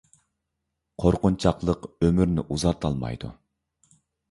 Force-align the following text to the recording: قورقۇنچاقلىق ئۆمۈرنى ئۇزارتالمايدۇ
قورقۇنچاقلىق 1.03 1.85
ئۆمۈرنى 2.09 2.47
ئۇزارتالمايدۇ 2.49 3.33